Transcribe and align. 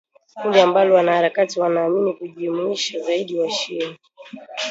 kundi 0.41 0.59
ambalo 0.59 0.93
wanaharakati 0.95 1.59
wanaamini 1.59 2.13
lilijumuisha 2.21 2.99
zaidi 2.99 3.39
washia 3.39 3.97